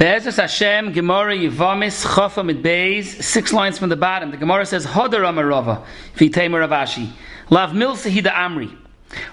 Be'ezus 0.00 0.38
Hashem, 0.38 0.92
Gemara 0.92 1.36
Yivamis, 1.36 2.06
Chofa 2.06 2.42
mit 2.42 2.62
Beis, 2.62 3.22
six 3.22 3.52
lines 3.52 3.78
from 3.78 3.90
the 3.90 3.96
bottom. 3.96 4.30
The 4.30 4.38
Gemara 4.38 4.64
says, 4.64 4.86
Hodar 4.86 5.28
Amarava, 5.28 5.84
Vitamer 6.16 6.66
Ravashi. 6.66 7.10
Lav 7.50 7.72
Milsa 7.72 8.10
Hida 8.10 8.32
Amri. 8.32 8.74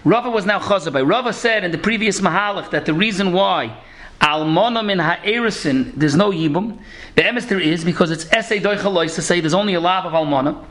Rava 0.04 0.30
was 0.30 0.46
now 0.46 0.60
Chazabai. 0.60 1.10
Rava 1.10 1.32
said 1.32 1.64
in 1.64 1.72
the 1.72 1.78
previous 1.78 2.20
Mahalach 2.20 2.72
that 2.72 2.86
the 2.86 2.94
reason 2.94 3.32
why 3.32 3.78
Almonom 4.20 4.92
in 4.92 5.00
Ha'erisin, 5.00 5.94
there's 5.96 6.18
no 6.18 6.32
Yibum. 6.32 6.78
The 7.16 7.22
emes 7.22 7.48
there 7.48 7.62
is 7.62 7.86
because 7.86 8.12
it's 8.12 8.26
Esei 8.26 8.62
Doicha 8.62 9.16
to 9.16 9.22
say 9.22 9.40
there's 9.40 9.54
only 9.54 9.76
a 9.76 9.80
lav 9.80 10.06
of 10.06 10.12
Almonom. 10.12 10.66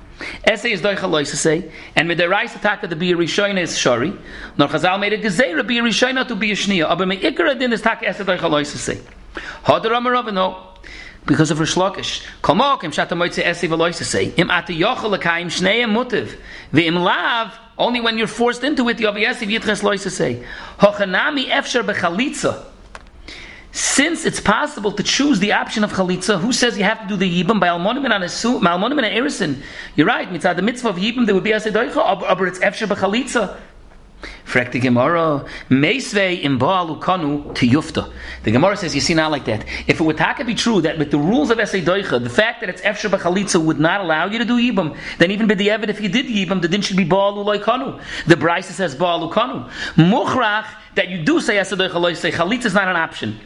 Essay 0.44 0.72
is 0.72 0.82
doicha 0.82 1.30
to 1.30 1.36
say, 1.36 1.72
and 1.94 2.08
with 2.08 2.18
the 2.18 2.28
rice 2.28 2.54
attack 2.54 2.82
of 2.82 2.90
the 2.90 2.96
bir 2.96 3.16
rishoina 3.16 3.60
is 3.60 3.78
shari. 3.78 4.12
Nor 4.58 4.68
Chazal 4.68 5.00
made 5.00 5.14
a 5.14 5.18
gezeira 5.18 5.66
bir 5.66 5.82
rishoina 5.82 6.28
to 6.28 6.34
be 6.34 6.52
a 6.52 6.54
shnia. 6.54 6.84
Aber 6.84 7.06
me 7.06 7.18
ikra 7.18 7.58
din 7.58 7.72
is 7.72 7.80
tak 7.80 8.02
essay 8.02 8.24
doicha 8.24 8.72
to 8.72 8.78
say. 8.78 9.00
Hadar 9.64 9.96
Amar. 9.96 10.74
Because 11.26 11.50
of 11.50 11.58
Rish 11.58 11.74
Lakish. 11.74 12.24
Komok 12.40 12.84
im 12.84 12.92
shata 12.92 13.16
moitze 13.16 13.42
esi 13.42 13.68
v'loise 13.68 14.04
say. 14.04 14.32
Im 14.36 14.48
ati 14.50 14.78
yochel 14.78 15.18
shneim 15.18 15.90
mutiv. 15.90 16.36
V'im 16.72 17.02
lav, 17.02 17.52
only 17.76 18.00
when 18.00 18.16
you're 18.16 18.28
forced 18.28 18.62
into 18.62 18.88
it, 18.88 18.98
yavi 18.98 19.26
esi 19.26 19.46
v'yitches 19.48 19.82
loise 19.82 20.08
say. 20.12 20.44
Hochanami 20.78 21.46
efsher 21.48 21.82
b'chalitza. 21.82 22.64
Since 23.72 24.24
it's 24.24 24.40
possible 24.40 24.92
to 24.92 25.02
choose 25.02 25.40
the 25.40 25.52
option 25.52 25.82
of 25.84 25.92
chalitza, 25.92 26.38
who 26.40 26.52
says 26.52 26.78
you 26.78 26.84
have 26.84 27.02
to 27.02 27.08
do 27.08 27.16
the 27.16 27.42
yibam 27.42 27.58
by 27.60 27.66
almonim 27.66 28.04
and 28.04 28.24
anasu? 28.24 29.62
You're 29.96 30.06
right. 30.06 30.30
The 30.32 30.62
mitzvah 30.62 30.88
of 30.88 30.96
yibam, 30.96 31.26
there 31.26 31.34
would 31.34 31.44
be 31.44 31.52
a 31.52 31.56
sedoicha, 31.56 32.38
but 32.38 32.48
it's 32.48 32.60
efsher 32.60 32.86
b'chalitza. 32.86 33.56
Frek 34.44 34.72
the 34.72 34.80
Gemara. 34.80 35.44
The 38.42 38.50
Gemara 38.50 38.76
says, 38.76 38.94
you 38.94 39.00
see, 39.00 39.14
not 39.14 39.30
like 39.30 39.44
that. 39.44 39.64
If 39.86 40.00
it 40.00 40.02
would 40.02 40.16
taka 40.16 40.44
be 40.44 40.54
true 40.54 40.80
that 40.80 40.98
with 40.98 41.10
the 41.10 41.18
rules 41.18 41.50
of 41.50 41.58
Esei 41.58 41.84
Doicha, 41.84 42.22
the 42.22 42.30
fact 42.30 42.60
that 42.60 42.70
it's 42.70 42.80
Efsher 42.82 43.10
B'chalitza 43.10 43.62
would 43.62 43.78
not 43.78 44.00
allow 44.00 44.26
you 44.26 44.38
to 44.38 44.44
do 44.44 44.58
Yibam, 44.58 44.96
then 45.18 45.30
even 45.30 45.48
with 45.48 45.58
the 45.58 45.68
if 45.68 46.00
you 46.00 46.08
did 46.08 46.26
Yibam, 46.26 46.62
the 46.62 46.68
din 46.68 46.80
should 46.80 46.96
be 46.96 47.04
Ba'alu 47.04 47.60
Kanu. 47.62 48.00
The 48.26 48.36
Braisa 48.36 48.72
says 48.72 48.94
Ba'alu 48.94 49.32
Kanu. 49.32 49.68
Muchrach, 49.94 50.66
that 50.94 51.08
you 51.08 51.22
do 51.22 51.40
say 51.40 51.56
Esei 51.56 51.76
Doicha, 51.76 52.16
say 52.16 52.30
Chalitza 52.30 52.66
is 52.66 52.74
not 52.74 52.88
an 52.88 52.96
option. 52.96 53.38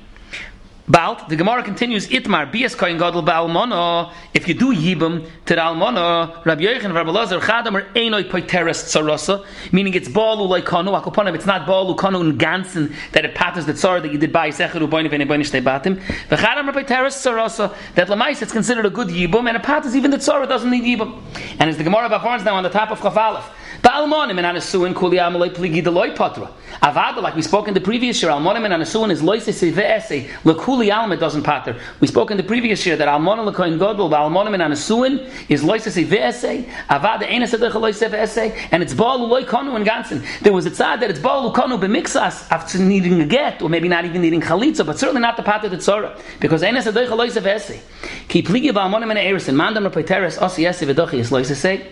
The 0.90 1.36
Gemara 1.36 1.62
continues, 1.62 2.08
Itmar, 2.08 2.50
bias 2.50 2.74
koin 2.74 2.98
ba'almono, 2.98 4.12
if 4.34 4.48
you 4.48 4.54
do 4.54 4.74
yibam 4.74 5.24
to 5.46 5.54
the 5.54 5.60
almono, 5.60 6.44
Rabbi 6.44 6.64
Rabbi 6.64 7.10
Lazar, 7.12 7.38
Chadam, 7.38 7.74
or 7.74 7.82
einoi 7.94 8.28
poiteres 8.28 9.72
meaning 9.72 9.94
it's 9.94 10.08
balu 10.08 10.48
like 10.48 10.64
kanu, 10.64 11.00
akoponim, 11.00 11.36
it's 11.36 11.46
not 11.46 11.64
balu 11.64 11.94
kanu 11.94 12.22
in 12.22 12.36
gansen, 12.36 12.92
that 13.12 13.24
it 13.24 13.36
patters 13.36 13.66
the 13.66 13.74
tsar 13.74 14.00
that 14.00 14.10
you 14.10 14.18
did 14.18 14.32
by 14.32 14.48
secheru 14.48 14.90
boini 14.90 15.08
vene 15.08 15.28
boini 15.28 15.44
shtei 15.44 15.62
batim, 15.62 16.02
v'chadam 16.28 16.68
or 16.68 16.72
poiteres 16.72 17.14
tsarosa, 17.14 17.72
that 17.94 18.08
lamais, 18.08 18.42
it's 18.42 18.50
considered 18.50 18.84
a 18.84 18.90
good 18.90 19.08
yibam, 19.08 19.46
and 19.46 19.56
it 19.56 19.62
patters 19.62 19.94
even 19.94 20.10
the 20.10 20.18
tsar 20.18 20.44
doesn't 20.46 20.70
need 20.70 20.82
yibam. 20.82 21.22
And 21.60 21.70
as 21.70 21.76
the 21.76 21.84
Gemara 21.84 22.06
of 22.06 22.44
now 22.44 22.56
on 22.56 22.64
the 22.64 22.68
top 22.68 22.90
of 22.90 22.98
Chafalef, 22.98 23.44
Ba'almonim 23.82 24.36
and 24.36 24.56
Anasuin 24.58 24.94
kuli 24.94 25.16
amalei 25.16 25.50
pligi 25.54 25.82
deloy 25.82 26.14
patra. 26.14 26.50
Avada, 26.82 27.22
like 27.22 27.34
we 27.34 27.42
spoke 27.42 27.66
in 27.66 27.74
the 27.74 27.80
previous 27.80 28.22
year, 28.22 28.30
Almonim 28.30 28.64
and 28.64 28.74
Anasuin 28.74 29.10
is 29.10 29.22
loise 29.22 29.46
seve'ese, 29.46 30.28
lekuli 30.44 30.94
alma 30.94 31.16
doesn't 31.16 31.42
patter. 31.42 31.78
We 31.98 32.06
spoke 32.06 32.30
in 32.30 32.36
the 32.36 32.42
previous 32.42 32.84
year 32.84 32.96
that 32.96 33.08
Almonim 33.08 33.50
lekoin 33.50 33.78
godol, 33.78 34.10
Ba'almonim 34.10 34.54
and 34.54 34.62
Anasuin 34.62 35.30
is 35.48 35.64
loise 35.64 35.86
seve'ese, 35.86 36.66
Avada 36.88 37.22
ena 37.22 37.46
sedech 37.46 37.72
loise 37.72 38.00
seve'ese, 38.00 38.54
and 38.70 38.82
it's 38.82 38.92
Baal 38.92 39.26
loy 39.26 39.44
konu 39.44 39.74
and 39.76 39.86
gansen. 39.86 40.22
There 40.42 40.52
was 40.52 40.66
a 40.66 40.70
tzad 40.70 41.00
that 41.00 41.10
it's 41.10 41.20
Baal 41.20 41.52
konu 41.54 41.80
b'mixas 41.80 42.50
after 42.50 42.78
needing 42.78 43.20
a 43.22 43.26
get, 43.26 43.62
or 43.62 43.70
maybe 43.70 43.88
not 43.88 44.04
even 44.04 44.20
needing 44.20 44.42
chalitza, 44.42 44.84
but 44.84 44.98
certainly 44.98 45.22
not 45.22 45.36
the 45.38 45.42
patter 45.42 45.68
the 45.70 45.76
tzora, 45.76 46.20
because 46.38 46.62
ena 46.62 46.80
sedech 46.80 47.08
loise 47.16 47.36
seve'ese. 47.36 47.80
Ki 48.28 48.42
pligi 48.42 48.72
Ba'almonim 48.72 49.10
and 49.10 49.18
Erison, 49.18 49.54
mandam 49.54 49.90
repeteres 49.90 50.38
osi 50.38 50.64
yese 50.64 50.86
v'dochi 50.92 51.14
is 51.14 51.30
loise 51.32 51.58
say, 51.58 51.86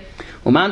Why? 0.44 0.68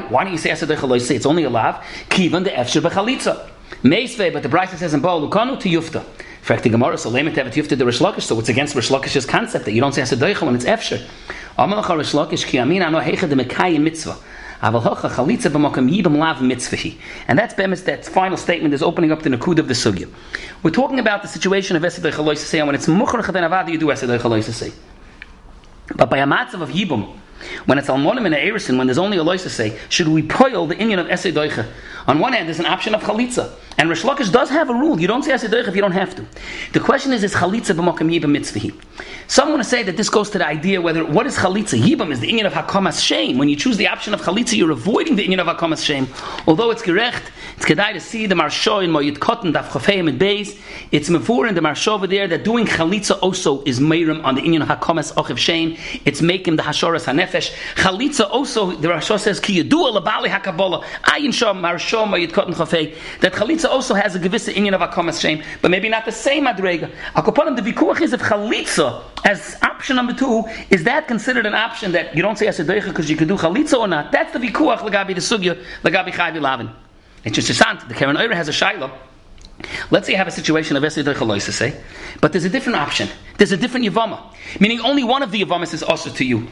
Why 0.00 0.24
don't 0.24 0.32
you 0.32 0.38
say 0.38 0.50
Asadach 0.50 1.10
It's 1.10 1.26
only 1.26 1.44
a 1.44 1.50
lav. 1.50 1.76
Kivan 2.08 2.44
the 2.44 2.50
Efsher 2.50 2.80
Bechalitza. 2.80 3.48
Meisve, 3.82 4.32
but 4.32 4.42
the 4.42 4.48
Braisa 4.48 4.76
says 4.76 4.94
in 4.94 5.00
Baal 5.00 5.28
Lukanu 5.28 5.60
to 5.60 5.68
Yufta. 5.68 6.04
the 6.62 6.68
Gemara, 6.68 6.98
so 6.98 7.10
Lemet 7.10 7.34
Tevet 7.34 7.52
Yufta 7.52 7.78
the 7.78 7.86
Rish 7.86 8.00
Lakish, 8.00 8.22
so 8.22 8.38
it's 8.40 8.48
against 8.48 8.74
Rishlakish's 8.74 9.26
concept 9.26 9.66
that 9.66 9.72
you 9.72 9.80
don't 9.80 9.92
say 9.92 10.02
Asadach 10.02 10.42
when 10.42 10.54
it's 10.54 10.64
Efsher. 10.64 11.06
Amalach 11.56 11.96
Rish 11.96 12.12
Lakish, 12.12 12.46
ki 12.46 12.58
amin 12.58 12.82
ano 12.82 13.00
heicha 13.00 13.28
de 13.28 13.36
Mekayim 13.36 13.82
mitzvah. 13.82 14.16
Aval 14.62 14.82
hocha 14.82 15.10
chalitza 15.10 15.52
b'makam 15.52 15.88
yibam 15.88 16.16
lav 16.16 16.38
mitzvahi. 16.38 16.98
And 17.28 17.38
that's 17.38 17.54
Bemis, 17.54 17.84
that 17.84 18.04
final 18.06 18.36
statement 18.36 18.74
is 18.74 18.82
opening 18.82 19.12
up 19.12 19.22
the 19.22 19.30
Nakud 19.30 19.60
of 19.60 19.68
the 19.68 19.74
Sugya. 19.74 20.10
We're 20.64 20.70
talking 20.70 20.98
about 20.98 21.22
the 21.22 21.28
situation 21.28 21.76
of 21.76 21.84
and 21.84 22.66
when 22.66 22.74
it's 22.74 22.86
Mukhrach 22.86 23.32
then 23.32 23.48
Avada, 23.48 23.70
you 23.70 23.78
do 23.78 23.86
Esedech 23.86 24.18
Aloisasei. 24.18 24.72
But 25.96 26.10
by 26.10 26.18
a 26.18 26.26
matzav 26.26 26.60
of 26.60 26.70
Yibum, 26.70 27.16
when 27.66 27.78
it's 27.78 27.88
almonim 27.88 28.26
and 28.26 28.34
erison, 28.34 28.78
when 28.78 28.86
there's 28.86 28.98
only 28.98 29.18
a 29.18 29.24
to 29.24 29.50
say, 29.50 29.78
should 29.88 30.08
we 30.08 30.22
poil 30.22 30.66
the 30.66 30.74
inyan 30.74 30.98
of 30.98 31.06
esei 31.06 31.32
doicha? 31.32 31.66
On 32.06 32.18
one 32.18 32.32
hand, 32.32 32.48
there's 32.48 32.58
an 32.58 32.66
option 32.66 32.94
of 32.94 33.02
chalitza, 33.02 33.52
and 33.76 33.90
Rish 33.90 34.02
Lakish 34.02 34.32
does 34.32 34.48
have 34.48 34.70
a 34.70 34.74
rule. 34.74 34.98
You 34.98 35.06
don't 35.06 35.22
say 35.22 35.32
esei 35.32 35.48
doicha 35.48 35.68
if 35.68 35.76
you 35.76 35.82
don't 35.82 35.92
have 35.92 36.16
to. 36.16 36.24
The 36.72 36.80
question 36.80 37.12
is, 37.12 37.22
is 37.22 37.34
chalitza 37.34 37.76
b'mokam 37.76 38.10
yibam 38.10 38.36
mitzvahi? 38.36 38.74
Some 39.26 39.50
want 39.50 39.62
to 39.62 39.68
say 39.68 39.82
that 39.82 39.96
this 39.98 40.08
goes 40.08 40.30
to 40.30 40.38
the 40.38 40.46
idea 40.46 40.80
whether 40.80 41.04
what 41.04 41.26
is 41.26 41.36
chalitza? 41.36 41.78
Yibam 41.78 42.10
is 42.10 42.20
the 42.20 42.30
inyan 42.32 42.46
of 42.46 42.54
hakomas 42.54 43.04
shame. 43.04 43.36
When 43.36 43.50
you 43.50 43.56
choose 43.56 43.76
the 43.76 43.86
option 43.88 44.14
of 44.14 44.22
chalitza, 44.22 44.56
you're 44.56 44.70
avoiding 44.70 45.16
the 45.16 45.26
inyan 45.26 45.38
of 45.38 45.54
hakomas 45.54 45.84
shame. 45.84 46.08
Although 46.46 46.70
it's 46.70 46.82
gerecht, 46.82 47.30
it's 47.56 47.66
kedai 47.66 47.92
to 47.92 48.00
see 48.00 48.26
the 48.26 48.34
marsho 48.34 48.82
in 48.82 48.90
moyit 48.90 49.20
cotton 49.20 49.52
daf 49.52 49.66
chofeim 49.66 50.08
and 50.08 50.18
beis. 50.18 50.58
It's 50.92 51.10
mevur 51.10 51.46
in 51.46 51.54
the 51.54 51.60
marsho 51.60 51.88
over 51.88 52.06
there 52.06 52.26
that 52.28 52.44
doing 52.44 52.64
chalitza 52.64 53.18
also 53.20 53.62
is 53.64 53.80
meirim 53.80 54.24
on 54.24 54.34
the 54.34 54.40
inyan 54.40 54.62
of 54.62 54.68
hakomas 54.68 55.12
ochiv 55.12 55.36
shame. 55.36 55.76
It's 56.06 56.22
making 56.22 56.56
the 56.56 56.62
hashoras 56.62 57.06
hanefesh. 57.28 57.52
Chalitza 57.74 58.28
also 58.30 58.72
the 58.72 58.88
marsho 58.88 59.18
says 59.18 59.40
ki 59.40 59.62
yedu 59.62 59.90
alabali 59.90 60.28
hakabola 60.28 60.84
ayin 61.02 61.28
shom 61.28 61.60
marsho 61.60 62.06
moyit 62.06 62.32
cotton 62.32 62.54
chofei 62.54 62.96
that 63.20 63.32
chalitza 63.32 63.66
also 63.66 63.94
has 63.94 64.14
a 64.14 64.18
gewisse 64.18 64.52
inyan 64.52 64.74
of 64.74 64.80
hakomas 64.80 65.20
shame, 65.20 65.42
but 65.62 65.70
maybe 65.70 65.88
not 65.88 66.04
the 66.04 66.12
same 66.12 66.46
adrega. 66.46 66.90
Akoponim 67.14 67.56
the 67.56 67.62
vikuach 67.62 68.00
is 68.00 68.12
of 68.12 68.20
chalitza 68.20 69.02
as 69.24 69.56
option 69.62 69.96
number 69.96 70.12
two. 70.12 70.44
Is 70.70 70.84
that 70.84 71.08
considered 71.08 71.46
an 71.46 71.54
option 71.54 71.92
that 71.92 72.16
you 72.16 72.22
don't 72.22 72.38
say 72.38 72.46
as 72.46 72.58
asedoicha 72.58 72.86
because 72.86 73.10
you 73.10 73.16
could 73.16 73.28
do 73.28 73.36
chalitza 73.36 73.78
or 73.78 73.88
not? 73.88 74.12
That's 74.12 74.32
the 74.32 74.38
vikuach 74.38 74.78
legabi 74.78 75.14
the 75.14 75.20
sugya 75.20 75.62
legabi 75.82 76.12
chayvi 76.12 76.40
lavin. 76.40 76.70
It's 77.24 77.34
just 77.34 77.50
a 77.50 77.86
The 77.88 77.94
Karen 77.94 78.16
Oira 78.16 78.32
has 78.34 78.48
a 78.48 78.52
shiloh. 78.52 78.90
Let's 79.90 80.06
say 80.06 80.12
you 80.12 80.18
have 80.18 80.28
a 80.28 80.32
situation 80.32 80.76
of 80.76 80.82
Esid 80.82 81.52
say, 81.52 81.80
but 82.20 82.32
there's 82.32 82.44
a 82.44 82.48
different 82.48 82.78
option. 82.78 83.08
There's 83.38 83.52
a 83.52 83.56
different 83.56 83.86
Yavama. 83.86 84.22
Meaning 84.60 84.80
only 84.80 85.02
one 85.02 85.22
of 85.22 85.32
the 85.32 85.42
Yavamas 85.42 85.74
is 85.74 85.82
also 85.82 86.10
to 86.10 86.24
you 86.24 86.46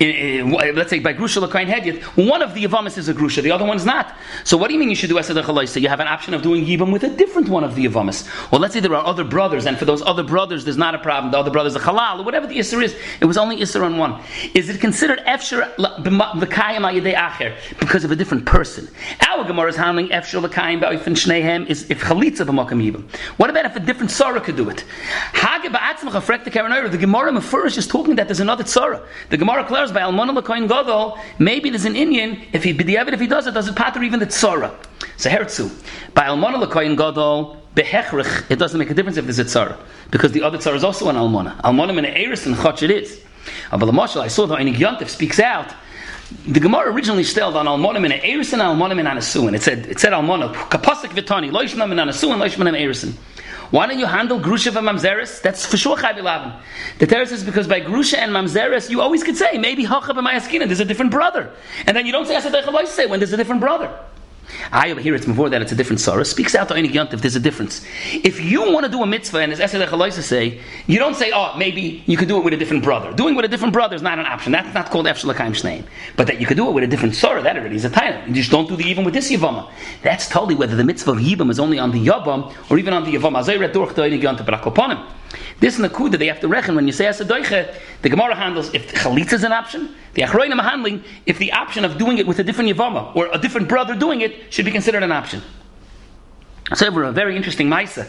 let's 0.00 0.88
say 0.88 0.98
by 0.98 1.12
grusha 1.12 1.46
lekain 1.46 1.66
hedyet, 1.66 2.02
one 2.26 2.40
of 2.40 2.54
the 2.54 2.64
yavamis 2.64 2.96
is 2.96 3.08
a 3.08 3.14
grusha, 3.14 3.42
the 3.42 3.50
other 3.50 3.66
one's 3.66 3.84
not. 3.84 4.16
So 4.44 4.56
what 4.56 4.68
do 4.68 4.74
you 4.74 4.80
mean 4.80 4.88
you 4.88 4.96
should 4.96 5.10
do 5.10 5.16
esadach 5.16 5.68
So 5.68 5.78
you 5.78 5.88
have 5.88 6.00
an 6.00 6.08
option 6.08 6.32
of 6.32 6.40
doing 6.42 6.64
yibam 6.64 6.90
with 6.90 7.04
a 7.04 7.10
different 7.10 7.50
one 7.50 7.64
of 7.64 7.74
the 7.74 7.84
yavamis. 7.86 8.26
Well, 8.50 8.62
let's 8.62 8.72
say 8.72 8.80
there 8.80 8.94
are 8.94 9.04
other 9.04 9.24
brothers, 9.24 9.66
and 9.66 9.78
for 9.78 9.84
those 9.84 10.00
other 10.02 10.22
brothers, 10.22 10.64
there's 10.64 10.78
not 10.78 10.94
a 10.94 10.98
problem. 10.98 11.32
The 11.32 11.38
other 11.38 11.50
brothers 11.50 11.76
are 11.76 11.80
halal 11.80 12.20
or 12.20 12.24
whatever 12.24 12.46
the 12.46 12.56
isser 12.56 12.82
is. 12.82 12.96
It 13.20 13.26
was 13.26 13.36
only 13.36 13.58
isser 13.58 13.82
on 13.82 13.98
one. 13.98 14.22
Is 14.54 14.70
it 14.70 14.80
considered 14.80 15.20
efshir 15.26 15.74
v'kayim 15.76 16.80
al 16.80 17.30
acher 17.30 17.54
because 17.78 18.02
of 18.02 18.10
a 18.10 18.16
different 18.16 18.46
person? 18.46 18.88
Our 19.28 19.44
Gemara 19.44 19.68
is 19.68 19.76
handling 19.76 20.08
efshir 20.08 20.40
l'kayim 20.40 20.80
ba'ofen 20.80 21.14
shnehem 21.14 21.68
is 21.68 21.90
if 21.90 22.00
chalitza 22.00 22.46
b'makam 22.46 22.82
yibam. 22.82 23.02
What 23.36 23.50
about 23.50 23.66
if 23.66 23.76
a 23.76 23.80
different 23.80 24.10
tzara 24.10 24.42
could 24.42 24.56
do 24.56 24.70
it? 24.70 24.80
Hage 25.34 25.70
ba'atzmach 25.70 26.12
afrek 26.12 26.44
the 26.44 26.88
The 26.88 26.98
Gemara 26.98 27.32
Mefurish 27.32 27.76
is 27.76 27.86
talking 27.86 28.16
that 28.16 28.28
there's 28.28 28.40
another 28.40 28.64
tzara. 28.64 29.04
The 29.28 29.36
Gemara 29.36 29.62
declares 29.62 29.89
by 29.92 30.00
Almana 30.00 30.38
Lakoin 30.38 30.68
Gadol, 30.68 31.18
maybe 31.38 31.70
there's 31.70 31.84
an 31.84 31.96
Indian, 31.96 32.40
if 32.52 32.64
he 32.64 32.72
be 32.72 32.84
b'diavad, 32.84 33.12
if 33.12 33.20
he 33.20 33.26
does 33.26 33.46
it, 33.46 33.54
does 33.54 33.68
it 33.68 33.76
patter 33.76 34.02
even 34.02 34.20
the 34.20 34.26
tzara. 34.26 34.74
So 35.16 35.30
Hertzu. 35.30 35.70
By 36.14 36.24
Almana 36.24 36.64
Lakoin 36.64 36.96
Gadol, 36.96 37.56
behechrich, 37.74 38.50
it 38.50 38.58
doesn't 38.58 38.78
make 38.78 38.90
a 38.90 38.94
difference 38.94 39.16
if 39.16 39.24
there's 39.24 39.38
a 39.38 39.44
tzara. 39.44 39.78
Because 40.10 40.32
the 40.32 40.42
other 40.42 40.58
tzara 40.58 40.74
is 40.74 40.84
also 40.84 41.08
an 41.08 41.16
Almona. 41.16 41.60
Almana 41.64 41.96
and 41.96 42.06
Eris 42.06 42.46
and 42.46 42.56
Chach 42.56 42.82
it 42.82 42.90
is. 42.90 43.22
But 43.70 43.78
the 43.78 43.92
Mashal, 43.92 44.20
I 44.20 44.28
saw 44.28 44.46
the 44.46 44.56
Einig 44.56 44.76
Yontif 44.76 45.08
speaks 45.08 45.40
out, 45.40 45.72
the 46.46 46.60
Gemara 46.60 46.92
originally 46.92 47.24
stelled 47.24 47.56
on 47.56 47.66
Almonim 47.66 48.04
and 48.04 48.22
Erison 48.22 48.58
Almonim 48.58 49.00
and 49.00 49.08
Anasuin. 49.08 49.54
It 49.54 49.62
said, 49.62 49.86
it 49.86 49.98
said 49.98 50.12
Almona, 50.12 50.52
Kapasik 50.52 51.10
Vitani, 51.10 51.50
Loishnam 51.50 51.90
and 51.90 52.00
Anasuin, 52.00 52.38
Loishman 52.38 52.68
and 52.68 52.76
Erison. 52.76 53.14
Why 53.70 53.86
don't 53.86 54.00
you 54.00 54.06
handle 54.06 54.40
Grusha 54.40 54.76
and 54.76 54.88
Mamzeris? 54.88 55.42
That's 55.42 55.64
for 55.64 55.76
sure 55.76 55.96
Lavin. 55.96 56.52
The 56.98 57.06
teretz 57.06 57.30
is 57.30 57.44
because 57.44 57.68
by 57.68 57.80
Grusha 57.80 58.18
and 58.18 58.32
Mamzeris, 58.32 58.90
you 58.90 59.00
always 59.00 59.22
could 59.22 59.36
say, 59.36 59.58
maybe 59.58 59.84
Hachab 59.84 60.18
and 60.18 60.26
Mayaskina, 60.26 60.66
there's 60.66 60.80
a 60.80 60.84
different 60.84 61.12
brother. 61.12 61.52
And 61.86 61.96
then 61.96 62.04
you 62.04 62.12
don't 62.12 62.26
say 62.26 62.34
Asadech 62.34 62.86
say 62.88 63.06
when 63.06 63.20
there's 63.20 63.32
a 63.32 63.36
different 63.36 63.60
brother. 63.60 63.96
I 64.72 64.90
over 64.90 65.00
here 65.00 65.14
it's 65.14 65.26
before 65.26 65.50
that 65.50 65.62
it's 65.62 65.72
a 65.72 65.74
different 65.74 66.00
sorrow. 66.00 66.22
Speaks 66.22 66.54
out 66.54 66.68
to 66.68 66.74
any 66.74 66.88
yont 66.88 67.12
if 67.12 67.20
there's 67.20 67.36
a 67.36 67.40
difference. 67.40 67.84
If 68.12 68.40
you 68.40 68.72
want 68.72 68.86
to 68.86 68.90
do 68.90 69.02
a 69.02 69.06
mitzvah 69.06 69.38
and 69.38 69.52
as 69.52 69.60
Esed 69.60 70.22
say, 70.22 70.60
you 70.86 70.98
don't 70.98 71.16
say, 71.16 71.30
oh, 71.34 71.54
maybe 71.56 72.02
you 72.06 72.16
could 72.16 72.28
do 72.28 72.38
it 72.38 72.44
with 72.44 72.54
a 72.54 72.56
different 72.56 72.84
brother. 72.84 73.12
Doing 73.12 73.34
with 73.34 73.44
a 73.44 73.48
different 73.48 73.72
brother 73.72 73.96
is 73.96 74.02
not 74.02 74.18
an 74.18 74.26
option. 74.26 74.52
That's 74.52 74.72
not 74.74 74.90
called 74.90 75.06
Efshel 75.06 75.32
Lakaim 75.32 75.50
Shneim. 75.50 75.84
But 76.16 76.26
that 76.26 76.40
you 76.40 76.46
could 76.46 76.56
do 76.56 76.68
it 76.68 76.72
with 76.72 76.84
a 76.84 76.86
different 76.86 77.14
sorrow, 77.14 77.42
that 77.42 77.56
already 77.56 77.76
is 77.76 77.84
a 77.84 77.90
title. 77.90 78.26
You 78.28 78.34
just 78.34 78.50
don't 78.50 78.68
do 78.68 78.76
the 78.76 78.84
even 78.84 79.04
with 79.04 79.14
this 79.14 79.30
Yavama. 79.30 79.70
That's 80.02 80.28
totally 80.28 80.54
whether 80.54 80.76
the 80.76 80.84
mitzvah 80.84 81.12
of 81.12 81.18
Yibam 81.18 81.50
is 81.50 81.58
only 81.58 81.78
on 81.78 81.90
the 81.90 82.06
Yavam 82.06 82.52
or 82.70 82.78
even 82.78 82.94
on 82.94 83.04
the 83.04 83.14
Yavam. 83.14 83.38
As 83.38 83.48
I 83.48 83.56
read 83.56 83.72
durch 83.72 83.94
to 83.94 84.04
any 84.04 84.16
yont 84.16 84.38
Brakoponim. 84.38 85.06
This 85.60 85.78
nakuda 85.78 86.18
they 86.18 86.26
have 86.26 86.40
to 86.40 86.48
reckon 86.48 86.74
when 86.74 86.86
you 86.86 86.92
say 86.92 87.04
asadoiche, 87.04 87.74
the 88.02 88.08
Gemara 88.08 88.34
handles 88.34 88.72
if 88.74 88.92
chalitza 88.92 89.34
is 89.34 89.44
an 89.44 89.52
option, 89.52 89.94
the 90.14 90.22
achroinim 90.22 90.58
are 90.58 90.68
handling 90.68 91.04
if 91.26 91.38
the 91.38 91.52
option 91.52 91.84
of 91.84 91.98
doing 91.98 92.18
it 92.18 92.26
with 92.26 92.38
a 92.38 92.44
different 92.44 92.70
yavama 92.70 93.14
or 93.14 93.28
a 93.32 93.38
different 93.38 93.68
brother 93.68 93.94
doing 93.94 94.20
it 94.20 94.52
should 94.52 94.64
be 94.64 94.70
considered 94.70 95.02
an 95.02 95.12
option. 95.12 95.42
So 96.74 96.90
we're 96.90 97.04
a 97.04 97.12
very 97.12 97.36
interesting 97.36 97.68
ma'isa 97.68 98.08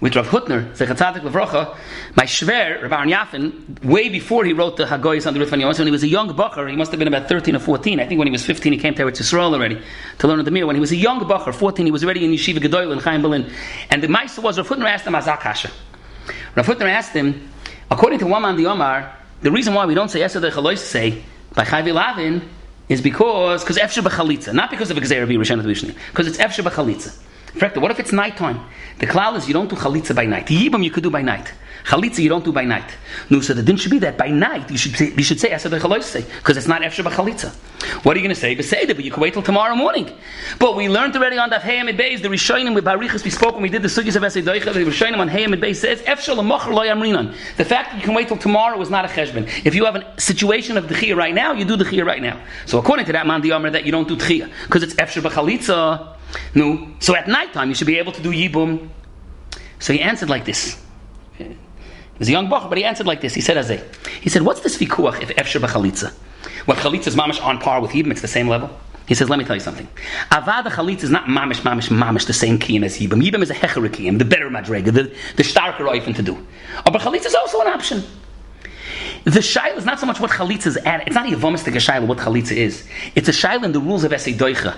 with 0.00 0.16
Rav 0.16 0.26
Hutner, 0.28 0.76
Zechatzadik 0.76 1.20
Levrocha, 1.20 1.76
my 2.14 2.24
Shver, 2.24 2.82
Rav 2.82 2.90
Yafin, 3.06 3.82
way 3.84 4.08
before 4.08 4.44
he 4.44 4.52
wrote 4.52 4.76
the 4.76 4.84
Hagoyis 4.84 5.26
on 5.26 5.34
the 5.34 5.40
Ritvan 5.40 5.78
when 5.78 5.86
he 5.86 5.90
was 5.90 6.02
a 6.02 6.08
young 6.08 6.28
Bacher, 6.30 6.68
he 6.68 6.76
must 6.76 6.90
have 6.90 6.98
been 6.98 7.08
about 7.08 7.28
13 7.28 7.56
or 7.56 7.58
14. 7.58 8.00
I 8.00 8.06
think 8.06 8.18
when 8.18 8.26
he 8.26 8.32
was 8.32 8.44
15, 8.44 8.72
he 8.72 8.78
came 8.78 8.94
to 8.96 9.08
Israel 9.08 9.54
already 9.54 9.80
to 10.18 10.28
learn 10.28 10.44
the 10.44 10.50
Mir. 10.50 10.66
When 10.66 10.76
he 10.76 10.80
was 10.80 10.92
a 10.92 10.96
young 10.96 11.20
Bacher, 11.20 11.54
14, 11.54 11.86
he 11.86 11.92
was 11.92 12.04
already 12.04 12.24
in 12.24 12.32
Yeshiva 12.32 12.58
Gedoyl 12.58 12.92
in 12.92 12.98
Chaim 12.98 13.22
Berlin. 13.22 13.50
And 13.88 14.02
the 14.02 14.08
Maisa 14.08 14.42
was, 14.42 14.58
Rav 14.58 14.68
Hutner 14.68 14.84
asked 14.84 15.06
him 15.06 15.14
Azakasha. 15.14 15.70
Rav 16.56 16.82
asked 16.82 17.12
him, 17.12 17.50
according 17.90 18.18
to 18.20 18.26
Waman 18.26 18.56
the 18.56 18.66
Omar, 18.66 19.16
the 19.42 19.50
reason 19.50 19.74
why 19.74 19.86
we 19.86 19.94
don't 19.94 20.10
say 20.10 20.20
Esed 20.20 20.50
Chalois 20.50 20.78
say 20.78 21.22
by 21.54 21.64
Chayvi 21.64 21.92
Lavin 21.92 22.48
is 22.88 23.00
because 23.00 23.62
because 23.62 23.76
Efshe 23.76 24.02
B'chalitza, 24.02 24.54
not 24.54 24.70
because 24.70 24.90
of 24.90 24.96
Gzeir 24.96 25.26
B'Yerushan 25.26 25.62
Vishni, 25.62 25.94
because 26.10 26.26
it's 26.26 26.38
Efshe 26.38 26.62
B'chalitza. 27.54 27.80
What 27.80 27.90
if 27.90 28.00
it's 28.00 28.12
nighttime? 28.12 28.60
The 28.98 29.06
cloud 29.06 29.36
is 29.36 29.46
you 29.48 29.54
don't 29.54 29.68
do 29.68 29.76
chalitza 29.76 30.14
by 30.14 30.26
night. 30.26 30.46
Yibam 30.46 30.84
you 30.84 30.90
could 30.90 31.02
do 31.02 31.10
by 31.10 31.22
night. 31.22 31.52
Chalitza 31.84 32.18
you 32.18 32.28
don't 32.28 32.44
do 32.44 32.52
by 32.52 32.64
night. 32.64 32.96
No, 33.30 33.40
so 33.40 33.54
the 33.54 33.62
din 33.62 33.76
should 33.76 33.90
be 33.90 33.98
that 33.98 34.16
by 34.16 34.28
night 34.28 34.70
you 34.70 34.78
should 34.78 34.96
say, 34.96 35.12
you 35.16 35.22
should 35.22 35.40
say 35.40 35.50
because 35.50 36.56
it's 36.56 36.66
not 36.66 36.82
Efshe 36.82 37.02
Chalitza. 37.02 37.54
What 38.04 38.16
are 38.16 38.20
you 38.20 38.24
going 38.24 38.34
to 38.34 38.40
say? 38.40 38.56
Beseder, 38.56 38.94
but 38.94 39.04
you 39.04 39.10
can 39.10 39.20
wait 39.20 39.34
till 39.34 39.42
tomorrow 39.42 39.74
morning. 39.74 40.10
But 40.58 40.74
we 40.74 40.88
learned 40.88 41.14
already 41.16 41.36
on 41.36 41.50
that 41.50 41.62
Hayamid 41.62 41.98
Beis, 41.98 42.22
the 42.22 42.28
Rishonim 42.28 42.74
with 42.74 42.84
Barichas 42.84 43.22
we 43.24 43.30
spoke 43.30 43.54
when 43.54 43.62
we 43.62 43.68
did 43.68 43.82
the 43.82 43.88
Sugyas 43.88 44.16
of 44.16 44.22
Esedoicha, 44.22 44.72
the 44.72 44.80
Rishonim 44.84 45.18
on 45.18 45.28
Hayamid 45.28 45.60
Beis 45.60 45.76
says. 45.76 46.00
The 46.00 47.64
fact 47.64 47.90
that 47.90 47.96
you 47.96 48.02
can 48.02 48.14
wait 48.14 48.28
till 48.28 48.38
tomorrow 48.38 48.80
is 48.80 48.88
not 48.88 49.04
a 49.04 49.08
cheshbon. 49.08 49.48
If 49.66 49.74
you 49.74 49.84
have 49.84 49.96
a 49.96 50.20
situation 50.20 50.78
of 50.78 50.88
the 50.88 51.12
right 51.12 51.34
now, 51.34 51.52
you 51.52 51.64
do 51.64 51.76
the 51.76 52.02
right 52.02 52.22
now. 52.22 52.40
So 52.66 52.78
according 52.78 53.06
to 53.06 53.12
that 53.12 53.26
man, 53.26 53.42
the 53.42 53.50
that 53.50 53.84
you 53.84 53.92
don't 53.92 54.08
do 54.08 54.16
Chiyah 54.16 54.50
because 54.64 54.82
it's 54.82 54.94
Efshe 54.94 55.20
Chalitza. 55.20 56.14
No. 56.54 56.88
So 57.00 57.14
at 57.14 57.28
night 57.28 57.52
time 57.52 57.68
you 57.68 57.74
should 57.74 57.86
be 57.86 57.98
able 57.98 58.12
to 58.12 58.22
do 58.22 58.30
Yibum. 58.30 58.88
So 59.78 59.92
he 59.92 60.00
answered 60.00 60.30
like 60.30 60.44
this. 60.44 60.80
He 61.38 62.18
was 62.18 62.28
a 62.28 62.32
young 62.32 62.48
bach, 62.48 62.68
but 62.68 62.78
he 62.78 62.84
answered 62.84 63.06
like 63.06 63.20
this. 63.20 63.34
He 63.34 63.40
said, 63.40 63.56
Azay. 63.56 63.82
He 64.20 64.30
said, 64.30 64.42
what's 64.42 64.60
this 64.60 64.78
vikuach 64.78 65.20
if 65.20 65.30
efsher 65.30 65.60
b'chalitza? 65.60 66.12
What 66.66 66.78
chalitza 66.78 67.08
is 67.08 67.16
mamish 67.16 67.44
on 67.44 67.58
par 67.58 67.80
with 67.80 67.90
Yibum, 67.90 68.12
it's 68.12 68.22
the 68.22 68.28
same 68.28 68.48
level. 68.48 68.70
He 69.06 69.14
says, 69.14 69.28
let 69.28 69.38
me 69.38 69.44
tell 69.44 69.56
you 69.56 69.60
something. 69.60 69.88
Avada 70.30 70.70
chalitza 70.70 71.02
is 71.02 71.10
not 71.10 71.24
mamish, 71.24 71.60
mamish, 71.60 71.88
mamish, 71.88 72.26
the 72.26 72.32
same 72.32 72.58
kiyim 72.58 72.84
as 72.84 72.98
Yibum. 72.98 73.22
Yibum 73.22 73.42
is 73.42 73.50
a 73.50 73.54
hecher 73.54 73.86
kiyim, 73.88 74.18
the 74.18 74.24
better 74.24 74.48
madrega, 74.48 74.86
the, 74.86 75.14
the 75.36 75.42
starker 75.42 75.88
oifen 75.88 76.14
to 76.14 76.22
do. 76.22 76.46
But 76.84 77.02
chalitza 77.02 77.26
is 77.26 77.34
also 77.34 77.60
an 77.60 77.66
option. 77.66 78.02
The 79.24 79.40
shaila 79.40 79.78
is 79.78 79.86
not 79.86 79.98
so 79.98 80.04
much 80.04 80.20
what 80.20 80.30
chalitza 80.30 80.66
is 80.66 80.76
at. 80.76 81.06
It's 81.06 81.14
not 81.14 81.26
a 81.26 81.34
yavomistic 81.34 81.72
shaila 81.72 82.06
what 82.06 82.18
chalitza 82.18 82.52
is. 82.52 82.86
It's 83.14 83.26
a 83.26 83.32
shaila 83.32 83.64
in 83.64 83.72
the 83.72 83.80
rules 83.80 84.04
of 84.04 84.12
esei 84.12 84.34
doicha. 84.34 84.76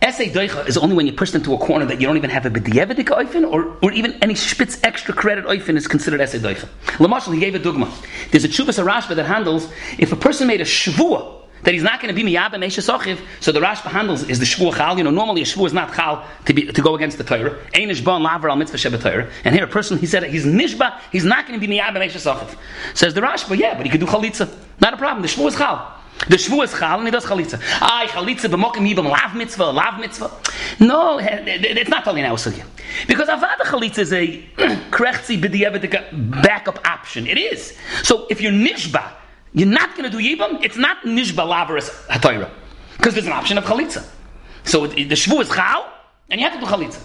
Essay 0.00 0.30
doicha 0.30 0.66
is 0.66 0.78
only 0.78 0.96
when 0.96 1.06
you 1.06 1.12
push 1.12 1.34
into 1.34 1.52
a 1.52 1.58
corner 1.58 1.84
that 1.84 2.00
you 2.00 2.06
don't 2.06 2.16
even 2.16 2.30
have 2.30 2.46
a 2.46 2.50
b'diyevedik 2.50 3.08
oifen, 3.08 3.46
or, 3.48 3.76
or 3.82 3.92
even 3.92 4.14
any 4.22 4.34
spitz 4.34 4.82
extra 4.82 5.12
credit 5.12 5.44
oifen 5.44 5.76
is 5.76 5.86
considered 5.86 6.22
essay 6.22 6.38
doicha. 6.38 6.66
Lamashal, 6.96 7.34
he 7.34 7.40
gave 7.40 7.54
a 7.54 7.58
dogma. 7.58 7.92
There's 8.30 8.44
a 8.44 8.48
chuvas 8.48 8.82
arashba 8.82 9.14
that 9.14 9.26
handles 9.26 9.70
if 9.98 10.10
a 10.10 10.16
person 10.16 10.48
made 10.48 10.62
a 10.62 10.64
shvua 10.64 11.41
that 11.62 11.74
he's 11.74 11.82
not 11.82 12.00
going 12.00 12.14
to 12.14 12.24
be 12.24 12.28
miyab 12.28 12.52
and 12.54 12.62
sochiv. 12.64 13.20
So 13.40 13.52
the 13.52 13.60
Rashba 13.60 13.90
handles 13.90 14.28
is 14.28 14.38
the 14.38 14.44
shvua 14.44 14.74
chal. 14.76 14.98
You 14.98 15.04
know, 15.04 15.10
normally 15.10 15.42
a 15.42 15.44
shvua 15.44 15.66
is 15.66 15.72
not 15.72 15.94
chal 15.94 16.26
to 16.46 16.52
be 16.52 16.66
to 16.66 16.82
go 16.82 16.94
against 16.94 17.18
the 17.18 17.24
Torah. 17.24 17.58
Ein 17.74 17.88
ishban 17.88 18.22
laver 18.22 18.48
al 18.48 18.56
mitzvah 18.56 18.98
Torah. 18.98 19.30
And 19.44 19.54
here 19.54 19.64
a 19.64 19.68
person 19.68 19.98
he 19.98 20.06
said 20.06 20.24
he's 20.24 20.46
nishba. 20.46 20.98
He's 21.10 21.24
not 21.24 21.46
going 21.46 21.58
to 21.60 21.66
be 21.66 21.72
miyab 21.72 22.00
and 22.00 22.12
sochiv. 22.12 22.56
Says 22.94 23.14
the 23.14 23.20
Rashba, 23.20 23.56
yeah, 23.56 23.76
but 23.76 23.86
he 23.86 23.90
could 23.90 24.00
do 24.00 24.06
chalitza. 24.06 24.52
Not 24.80 24.94
a 24.94 24.96
problem. 24.96 25.22
The 25.22 25.28
shvua 25.28 25.48
is 25.48 25.56
chal. 25.56 25.98
The 26.28 26.36
shvu 26.36 26.62
is 26.64 26.72
chal 26.72 26.98
and 26.98 27.06
he 27.06 27.10
does 27.10 27.24
chalitza. 27.24 27.60
Ay, 27.80 28.06
chalitza 28.08 28.48
b'mokim 28.48 28.88
yibam 28.92 29.10
lav 29.10 29.34
mitzvah, 29.34 29.64
lav 29.64 29.98
mitzvah. 29.98 30.30
No, 30.80 31.18
it's 31.20 31.90
not 31.90 32.06
only 32.06 32.22
now 32.22 32.34
sugya. 32.34 32.64
Because 33.06 33.28
avada 33.28 33.60
chalitza 33.60 33.98
is 33.98 34.12
a 34.12 34.26
krechtzi 34.90 35.40
b'diyevedik 35.40 36.42
backup 36.42 36.86
option. 36.86 37.26
It 37.26 37.38
is. 37.38 37.76
So 38.02 38.26
if 38.30 38.40
you're 38.40 38.52
nishba, 38.52 39.12
you're 39.54 39.68
not 39.68 39.96
going 39.96 40.10
to 40.10 40.16
do 40.16 40.22
yibam, 40.22 40.62
it's 40.64 40.76
not 40.76 41.02
nishba 41.02 41.44
laveris 41.46 41.90
hatayra. 42.06 42.50
Because 42.96 43.14
there's 43.14 43.26
an 43.26 43.32
option 43.32 43.58
of 43.58 43.64
chalitza. 43.64 44.06
So 44.64 44.86
the 44.86 45.04
shvu 45.04 45.40
is 45.42 45.48
chal, 45.48 45.92
and 46.30 46.40
you 46.40 46.48
have 46.48 46.58
to 46.58 46.64
do 46.64 46.70
chalitza. 46.70 47.02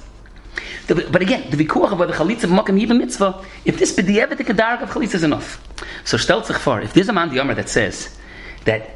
but 1.11 1.21
again, 1.21 1.49
the 1.49 1.57
vikuach 1.57 1.91
about 1.91 2.07
the 2.07 2.13
chalitza 2.13 2.47
b'mokim 2.47 2.81
yibam 2.81 2.99
mitzvah, 2.99 3.43
if 3.65 3.77
this 3.77 3.93
b'diyevedik 3.95 4.55
dark 4.55 4.81
of 4.81 4.89
chalitza 4.89 5.15
is 5.15 5.23
enough. 5.23 5.61
So 6.05 6.17
stel 6.17 6.43
sich 6.43 6.55
if 6.83 6.93
there's 6.93 7.09
a 7.09 7.13
man 7.13 7.29
the 7.29 7.53
that 7.55 7.69
says 7.69 8.17
that 8.65 8.91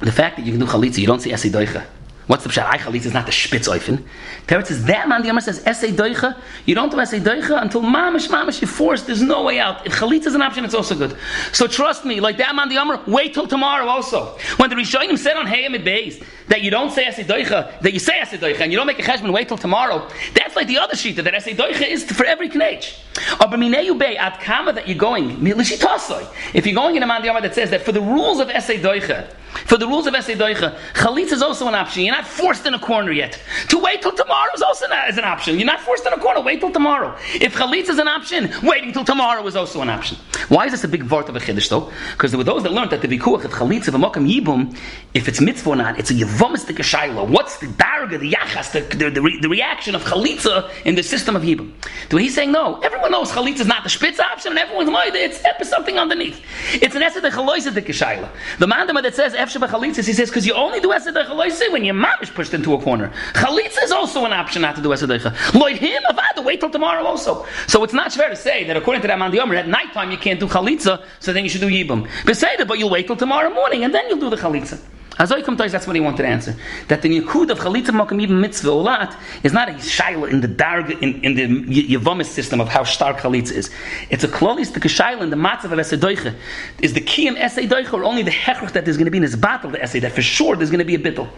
the 0.00 0.12
fact 0.12 0.36
that 0.36 0.46
you 0.46 0.52
can 0.52 0.60
do 0.60 0.66
chalitza, 0.66 0.98
you 0.98 1.06
don't 1.06 1.20
see 1.20 1.30
esei 1.30 1.50
doicha. 1.50 1.84
What's 2.28 2.44
the 2.44 2.50
pshat? 2.50 2.64
I 2.64 2.78
chalitza 2.78 3.06
is 3.06 3.14
not 3.14 3.26
the 3.26 3.32
spitz 3.32 3.66
oifen. 3.68 4.04
Teretz 4.46 4.66
says 4.66 4.84
that 4.84 5.08
man 5.08 5.22
the 5.22 5.28
Yamar 5.28 5.42
says 5.42 5.64
esei 5.64 5.92
doicha. 5.92 6.40
You 6.66 6.76
don't 6.76 6.90
do 6.90 6.96
esei 6.98 7.20
doicha 7.20 7.60
until 7.60 7.82
mamish 7.82 8.28
mamish 8.28 8.60
you 8.60 8.68
force. 8.68 9.02
There's 9.02 9.22
no 9.22 9.42
way 9.42 9.58
out. 9.58 9.84
If 9.84 9.94
chalitza 9.94 10.28
is 10.28 10.34
an 10.36 10.42
option, 10.42 10.64
it's 10.64 10.74
also 10.74 10.94
good. 10.94 11.16
So 11.52 11.66
trust 11.66 12.04
me, 12.04 12.20
like 12.20 12.36
that 12.38 12.54
man 12.54 12.68
the 12.68 12.76
Yamar, 12.76 13.06
wait 13.08 13.34
till 13.34 13.48
tomorrow 13.48 13.86
also. 13.86 14.38
When 14.56 14.70
the 14.70 14.76
Rishonim 14.76 15.18
said 15.18 15.36
on 15.36 15.46
Hayam 15.46 15.74
Beis 15.84 16.24
that 16.46 16.62
you 16.62 16.70
don't 16.70 16.92
say 16.92 17.06
esei 17.06 17.24
doicha, 17.24 17.80
that 17.80 17.92
you 17.92 17.98
say 17.98 18.20
esei 18.20 18.38
doicha 18.38 18.60
and 18.60 18.70
you 18.70 18.78
don't 18.78 18.86
make 18.86 19.00
a 19.00 19.02
cheshbon, 19.02 19.32
wait 19.32 19.48
till 19.48 19.58
tomorrow. 19.58 20.08
That's 20.34 20.54
like 20.54 20.68
the 20.68 20.78
other 20.78 20.94
sheet 20.94 21.16
that 21.16 21.24
esei 21.24 21.56
doicha 21.56 21.88
is 21.88 22.04
for 22.04 22.24
every 22.24 22.48
knage. 22.48 22.98
Or 23.40 23.48
b'mineyu 23.48 23.98
bay 23.98 24.16
at 24.16 24.40
kama 24.40 24.72
that 24.74 24.86
you're 24.86 24.96
going 24.96 25.44
If 25.44 26.66
you're 26.66 26.74
going 26.74 26.94
in 26.96 27.02
a 27.02 27.06
man 27.06 27.22
the 27.22 27.28
Yamar 27.28 27.42
that 27.42 27.56
says 27.56 27.70
that 27.70 27.82
for 27.82 27.90
the 27.90 28.00
rules 28.00 28.38
of 28.38 28.46
esei 28.46 28.80
doicha. 28.80 29.28
For 29.66 29.76
the 29.76 29.86
rules 29.86 30.06
of 30.06 30.14
Esei 30.14 30.36
Doicha, 30.36 30.78
Chalitza 30.94 31.32
is 31.32 31.42
also 31.42 31.68
an 31.68 31.74
option. 31.74 32.04
You're 32.04 32.14
not 32.14 32.26
forced 32.26 32.66
in 32.66 32.74
a 32.74 32.78
corner 32.78 33.12
yet. 33.12 33.40
To 33.68 33.78
wait 33.78 34.02
till 34.02 34.12
tomorrow 34.12 34.50
is 34.54 34.62
also 34.62 34.86
an, 34.86 35.08
is 35.08 35.18
an 35.18 35.24
option. 35.24 35.58
You're 35.58 35.66
not 35.66 35.80
forced 35.80 36.06
in 36.06 36.12
a 36.12 36.18
corner. 36.18 36.40
Wait 36.40 36.60
till 36.60 36.70
tomorrow. 36.70 37.16
If 37.34 37.54
Chalitza 37.54 37.90
is 37.90 37.98
an 37.98 38.08
option, 38.08 38.50
waiting 38.62 38.92
till 38.92 39.04
tomorrow 39.04 39.46
is 39.46 39.56
also 39.56 39.80
an 39.82 39.88
option. 39.88 40.18
Why 40.48 40.66
is 40.66 40.72
this 40.72 40.84
a 40.84 40.88
big 40.88 41.04
vart 41.04 41.28
of 41.28 41.36
a 41.36 41.40
chiddush 41.40 41.68
though? 41.68 41.90
Because 42.12 42.30
there 42.30 42.38
were 42.38 42.44
those 42.44 42.62
that 42.64 42.72
learned 42.72 42.90
that 42.90 43.02
the 43.02 43.08
vikuach 43.08 43.44
of 43.44 43.52
Chalitza 43.52 43.90
v'mokam 43.90 44.30
yibum, 44.30 44.76
if 45.14 45.28
it's 45.28 45.40
mitzvah 45.40 45.70
or 45.70 45.76
not, 45.76 45.98
it's 45.98 46.10
a 46.10 46.14
yevomistic 46.14 46.76
shayla. 46.76 47.28
What's 47.28 47.58
the 47.58 47.66
darga, 47.66 48.18
the 48.18 48.32
yachas, 48.32 48.72
the, 48.72 48.80
the, 48.96 49.10
the, 49.10 49.38
the, 49.42 49.48
reaction 49.48 49.94
of 49.94 50.02
Chalitza 50.02 50.70
in 50.84 50.94
the 50.94 51.02
system 51.02 51.36
of 51.36 51.42
yibum? 51.42 51.72
So 52.10 52.16
he's 52.16 52.34
saying 52.34 52.52
no. 52.52 52.80
Everyone 52.80 53.10
knows 53.12 53.30
Chalitza 53.30 53.60
is 53.60 53.66
not 53.66 53.84
the 53.84 53.90
spitz 53.90 54.18
option, 54.20 54.52
and 54.52 54.58
everyone's 54.58 54.90
mind 54.90 55.14
it's 55.14 55.42
something 55.72 55.98
underneath. 55.98 56.40
It's 56.74 56.94
an 56.94 57.02
esed 57.02 57.28
chaloisadik 57.30 57.86
shayla. 57.86 58.28
The 58.58 58.66
mandama 58.66 59.02
that 59.02 59.14
says 59.14 59.34
efshe 59.42 60.06
he 60.06 60.12
says, 60.12 60.30
because 60.30 60.46
you 60.46 60.54
only 60.54 60.80
do 60.80 60.88
Esedech 60.88 61.26
Chalitza 61.26 61.72
when 61.72 61.84
your 61.84 61.94
mom 61.94 62.18
is 62.20 62.30
pushed 62.30 62.54
into 62.54 62.74
a 62.74 62.80
corner. 62.80 63.12
Chalitza 63.34 63.82
is 63.82 63.92
also 63.92 64.24
an 64.24 64.32
option 64.32 64.62
not 64.62 64.76
to 64.76 64.82
do 64.82 64.90
Esedech. 64.90 65.54
Lloyd 65.54 65.76
him, 65.76 66.02
Avada, 66.10 66.44
wait 66.44 66.60
till 66.60 66.70
tomorrow 66.70 67.04
also. 67.04 67.46
So 67.66 67.82
it's 67.84 67.92
not 67.92 68.12
fair 68.12 68.28
to 68.28 68.36
say 68.36 68.64
that 68.64 68.76
according 68.76 69.02
to 69.02 69.08
the 69.08 69.40
Omer, 69.40 69.54
at 69.54 69.68
night 69.68 69.92
time 69.92 70.10
you 70.10 70.18
can't 70.18 70.38
do 70.38 70.46
Chalitza, 70.46 71.04
so 71.20 71.32
then 71.32 71.44
you 71.44 71.50
should 71.50 71.60
do 71.60 71.68
Yibam. 71.68 72.06
Beseder, 72.24 72.66
but 72.66 72.78
you'll 72.78 72.90
wait 72.90 73.06
till 73.06 73.16
tomorrow 73.16 73.50
morning 73.50 73.84
and 73.84 73.94
then 73.94 74.08
you'll 74.08 74.20
do 74.20 74.30
the 74.30 74.36
Chalitza. 74.36 74.78
Azoy 75.18 75.44
come 75.44 75.56
that's 75.56 75.86
what 75.86 75.94
he 75.94 76.00
wanted 76.00 76.22
to 76.22 76.28
answer. 76.28 76.56
That 76.88 77.02
the 77.02 77.20
Yikud 77.20 77.50
of 77.50 77.58
Chalitza 77.58 77.88
Makam 77.88 78.20
even 78.22 78.40
Mitzvah 78.40 78.70
Olat 78.70 79.14
is 79.42 79.52
not 79.52 79.68
a 79.68 79.72
shaila 79.72 80.30
in 80.30 80.40
the 80.40 80.48
darg 80.48 80.90
in, 81.02 81.22
in 81.22 81.34
the 81.34 81.86
Yavamis 81.96 82.26
system 82.26 82.60
of 82.60 82.68
how 82.68 82.82
stark 82.84 83.18
Chalitza 83.18 83.52
is. 83.52 83.70
It's 84.08 84.24
a 84.24 84.28
klolis 84.28 84.72
the 84.72 84.80
shaila 84.80 85.20
in 85.20 85.30
the 85.30 85.36
matzav 85.36 85.64
of 85.64 85.78
Esedoiche. 85.78 86.34
Is 86.80 86.94
the 86.94 87.00
key 87.00 87.26
in 87.26 87.36
Esedoiche 87.36 87.92
or 87.92 88.04
only 88.04 88.22
the 88.22 88.30
hechrach 88.30 88.72
that 88.72 88.84
there's 88.84 88.96
going 88.96 89.04
to 89.04 89.10
be 89.10 89.18
in 89.18 89.22
his 89.22 89.36
battle 89.36 89.70
the 89.70 89.78
Esed 89.78 90.00
that 90.00 90.12
for 90.12 90.22
sure 90.22 90.56
there's 90.56 90.70
going 90.70 90.78
to 90.78 90.84
be 90.84 90.94
a 90.94 90.98
bittel. 90.98 91.28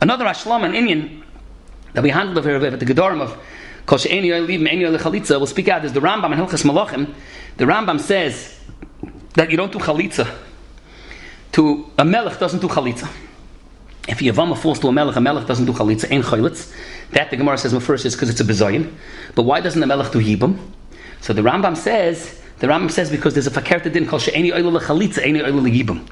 Another 0.00 0.24
Ashlam 0.24 0.64
and 0.64 0.74
Indian 0.74 1.24
that 1.94 2.04
we 2.04 2.10
handled 2.10 2.38
over 2.38 2.48
here 2.48 2.72
at 2.72 2.78
the 2.78 2.86
Gedorim 2.86 3.20
of 3.20 3.36
Kol 3.86 3.98
She'eni 3.98 4.28
Yoel 4.28 4.46
Eni 4.46 4.98
Chalitza 4.98 5.40
will 5.40 5.46
speak 5.46 5.68
out 5.68 5.84
is 5.84 5.92
the 5.92 6.00
Rambam 6.00 6.32
in 6.32 6.38
Hilchas 6.38 6.64
Malachim. 6.64 7.12
The 7.56 7.64
Rambam 7.64 8.00
says 8.00 8.60
that 9.34 9.50
you 9.50 9.56
don't 9.56 9.72
do 9.72 9.78
Chalitza 9.78 10.45
to 11.56 11.90
a 11.96 12.04
melech 12.04 12.38
doesn't 12.38 12.60
do 12.60 12.68
chalitza. 12.68 13.08
If 14.06 14.18
Yavama 14.18 14.58
falls 14.58 14.78
to 14.80 14.88
a 14.88 14.92
melech, 14.92 15.16
a 15.16 15.22
melech 15.22 15.46
doesn't 15.46 15.64
do 15.64 15.72
chalitza, 15.72 16.06
ain't 16.10 16.26
chalitz. 16.26 16.70
That 17.12 17.30
the 17.30 17.38
Gemara 17.38 17.56
says 17.56 17.72
first 17.82 18.04
is 18.04 18.14
because 18.14 18.28
it's 18.28 18.40
a 18.40 18.44
bezayin. 18.44 18.92
But 19.34 19.44
why 19.44 19.62
doesn't 19.62 19.80
the 19.80 19.86
melech 19.86 20.12
do 20.12 20.20
yibam? 20.20 20.58
So 21.22 21.32
the 21.32 21.40
Rambam 21.40 21.74
says, 21.74 22.42
the 22.58 22.66
Rambam 22.66 22.90
says 22.90 23.10
because 23.10 23.32
there's 23.32 23.46
a 23.46 23.50
fakerta 23.50 23.90
din 23.90 24.06
called 24.06 24.20
she'eni 24.20 24.52
oil 24.52 24.78
chalitza, 24.78 25.24
any 25.24 25.40
oil 25.40 25.62
yibam. 25.62 26.06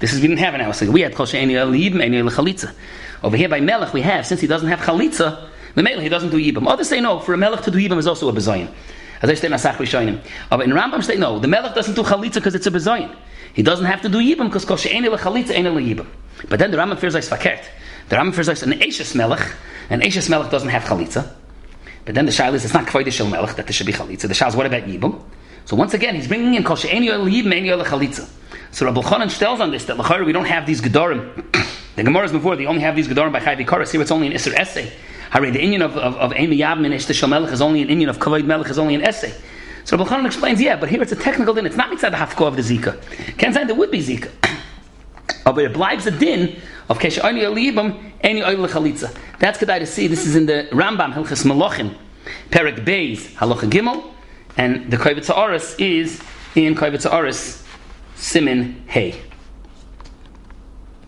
This 0.00 0.12
is 0.12 0.20
we 0.20 0.28
didn't 0.28 0.40
have 0.40 0.52
an 0.52 0.60
hour. 0.60 0.74
So 0.74 0.90
we 0.90 1.00
had 1.00 1.14
called 1.14 1.30
she'eni 1.30 1.56
oil 1.56 1.72
yibam, 1.72 2.02
any 2.02 2.18
oil 2.18 2.28
chalitza. 2.28 2.74
Over 3.22 3.38
here 3.38 3.48
by 3.48 3.60
Melech 3.60 3.94
we 3.94 4.02
have, 4.02 4.26
since 4.26 4.42
he 4.42 4.46
doesn't 4.46 4.68
have 4.68 4.80
chalitza, 4.80 5.48
the 5.74 5.82
Melech 5.82 6.02
he 6.02 6.10
doesn't 6.10 6.30
do 6.30 6.36
Yibam. 6.36 6.68
Others 6.68 6.90
say 6.90 7.00
no, 7.00 7.20
for 7.20 7.32
a 7.32 7.38
Melech 7.38 7.62
to 7.62 7.70
do 7.70 7.78
Yibam 7.78 7.96
is 7.96 8.06
also 8.06 8.28
a 8.28 8.32
Bezayin. 8.34 8.70
As 9.22 9.28
I 9.28 9.34
say 9.34 9.48
in 9.48 9.52
Asach 9.52 9.76
Rishonim. 9.76 10.20
But 10.48 10.62
in 10.62 10.70
Rambam 10.70 11.04
say 11.04 11.16
no, 11.16 11.38
the 11.38 11.48
Melech 11.48 11.74
doesn't 11.74 11.94
do 11.94 12.02
chalitza 12.02 12.34
because 12.34 12.54
it's 12.54 12.66
a 12.66 12.70
Bezayin. 12.70 13.14
He 13.52 13.62
doesn't 13.62 13.84
have 13.86 14.00
to 14.02 14.08
do 14.08 14.18
Yibam 14.18 14.46
because 14.46 14.64
kol 14.64 14.76
she'ene 14.76 15.04
chalitza 15.04 15.50
ene 15.50 15.66
Yibam. 15.66 16.06
But 16.48 16.58
then 16.58 16.70
the 16.70 16.78
Rambam 16.78 16.98
fears 16.98 17.14
like 17.14 17.24
fakert. 17.24 17.64
The 18.08 18.16
Rambam 18.16 18.34
fears 18.34 18.48
like 18.48 18.62
an 18.62 18.72
Eishes 18.72 19.14
Melech, 19.14 19.54
and 19.90 20.02
Eishes 20.02 20.30
Melech 20.30 20.50
doesn't 20.50 20.70
have 20.70 20.84
chalitza. 20.84 21.30
But 22.04 22.14
then 22.14 22.24
the 22.26 22.32
Shail 22.32 22.54
is, 22.54 22.64
it's 22.64 22.72
not 22.72 22.86
Kvoide 22.86 23.12
Shel 23.12 23.28
Melech 23.28 23.56
that 23.56 23.66
there 23.66 23.72
should 23.72 23.86
be 23.86 23.92
chalitza. 23.92 24.22
The 24.22 24.28
Shail 24.28 24.48
is, 24.48 24.56
what 24.56 24.66
about 24.66 24.84
Yibam? 24.84 25.22
So 25.66 25.76
once 25.76 25.92
again, 25.92 26.14
he's 26.14 26.26
bringing 26.26 26.54
in 26.54 26.64
kol 26.64 26.76
she'ene 26.76 27.02
Yibam, 27.02 27.54
ene 27.54 27.84
chalitza. 27.84 28.28
So 28.72 28.86
Rabbi 28.86 29.00
Chanan 29.00 29.36
tells 29.36 29.60
on 29.60 29.70
this 29.70 29.84
that 29.86 29.96
Lachar 29.96 30.24
we 30.24 30.32
don't 30.32 30.46
have 30.46 30.66
these 30.66 30.80
Gedorim. 30.80 31.34
the 31.96 32.04
Gemara 32.04 32.24
is 32.24 32.32
before 32.32 32.56
they 32.56 32.66
only 32.66 32.82
have 32.82 32.96
these 32.96 33.08
Gedorim 33.08 33.32
by 33.32 33.40
Chayvi 33.40 33.66
Koras. 33.66 33.90
Here 33.90 34.00
it's 34.00 34.10
only 34.10 34.28
an 34.28 34.32
Isser 34.32 34.54
essay. 34.54 34.92
Harry, 35.30 35.50
the 35.50 35.60
Indian 35.60 35.82
of 35.82 35.96
of, 35.96 36.16
of 36.16 36.32
Yabim 36.32 36.84
and 36.84 36.94
Ishta 36.94 37.28
Melech 37.28 37.52
is 37.52 37.62
only 37.62 37.82
an 37.82 37.88
Indian 37.88 38.10
of 38.10 38.18
Kavod 38.18 38.44
Melech 38.44 38.68
is 38.68 38.78
only 38.78 38.94
an 38.94 39.02
essay. 39.02 39.32
So 39.84 39.96
Rabbi 39.96 40.10
Chanan 40.10 40.26
explains, 40.26 40.60
yeah, 40.60 40.76
but 40.76 40.88
here 40.88 41.00
it's 41.02 41.12
a 41.12 41.16
technical 41.16 41.54
din. 41.54 41.66
It's 41.66 41.76
not 41.76 41.90
mitzvah 41.90 42.10
the 42.10 42.16
hafko 42.16 42.46
of 42.46 42.56
the 42.56 42.62
Zika. 42.62 43.00
Can't 43.38 43.54
say 43.54 43.64
there 43.64 43.74
would 43.74 43.90
be 43.90 44.00
Zika. 44.00 44.30
Oh, 45.46 45.52
but 45.52 45.64
it 45.64 45.72
blives 45.72 46.06
a 46.06 46.10
din 46.10 46.56
of 46.88 46.98
Kesha 46.98 47.24
Oni 47.24 47.40
Alibam, 47.40 48.12
Any 48.20 48.42
Oil 48.42 48.68
Chalitza. 48.68 49.16
That's 49.38 49.58
good 49.58 49.66
to 49.66 49.86
see. 49.86 50.06
This 50.06 50.26
is 50.26 50.36
in 50.36 50.46
the 50.46 50.68
Rambam, 50.72 51.14
Hilchas 51.14 51.44
Malachim, 51.44 51.94
Perik 52.50 52.84
Beis, 52.84 53.32
Halacha 53.34 53.70
Gimel, 53.70 54.12
and 54.56 54.90
the 54.90 54.96
Kovetz 54.96 55.34
Oris 55.34 55.74
is 55.78 56.20
in 56.54 56.74
Kovetz 56.74 57.10
Oris, 57.10 57.64
Simin 58.16 58.82
Hey. 58.86 59.29